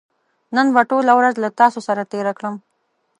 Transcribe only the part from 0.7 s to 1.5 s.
به ټوله ورځ له